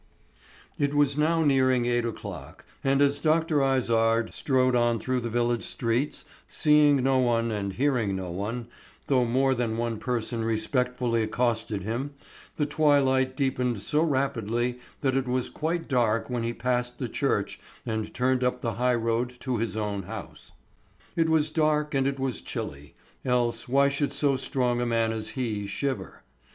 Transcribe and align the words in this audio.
IT 0.79 0.95
was 0.95 1.15
now 1.15 1.43
nearing 1.43 1.85
eight 1.85 2.05
o'clock, 2.05 2.65
and 2.83 3.03
as 3.03 3.19
Dr. 3.19 3.61
Izard 3.61 4.33
strode 4.33 4.75
on 4.75 4.97
through 4.99 5.19
the 5.19 5.29
village 5.29 5.61
streets, 5.61 6.25
seeing 6.47 7.03
no 7.03 7.19
one 7.19 7.51
and 7.51 7.71
hearing 7.73 8.15
no 8.15 8.31
one, 8.31 8.65
though 9.05 9.25
more 9.25 9.53
than 9.53 9.77
one 9.77 9.99
person 9.99 10.43
respectfully 10.43 11.21
accosted 11.21 11.83
him, 11.83 12.15
the 12.55 12.65
twilight 12.65 13.37
deepened 13.37 13.79
so 13.83 14.01
rapidly 14.01 14.79
that 15.01 15.15
it 15.15 15.27
was 15.27 15.49
quite 15.49 15.87
dark 15.87 16.31
when 16.31 16.41
he 16.41 16.51
passed 16.51 16.97
the 16.97 17.07
church 17.07 17.59
and 17.85 18.11
turned 18.11 18.43
up 18.43 18.61
the 18.61 18.73
highroad 18.81 19.31
to 19.41 19.57
his 19.57 19.77
own 19.77 20.01
house. 20.01 20.51
It 21.15 21.29
was 21.29 21.51
dark 21.51 21.93
and 21.93 22.07
it 22.07 22.19
was 22.19 22.41
chilly, 22.41 22.95
else 23.23 23.67
why 23.67 23.87
should 23.89 24.13
so 24.13 24.35
strong 24.35 24.81
a 24.81 24.85
man 24.87 25.11
as 25.11 25.29
he 25.37 25.67
shiver? 25.67 26.23